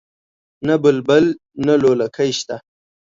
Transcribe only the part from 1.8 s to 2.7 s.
لولکۍ شته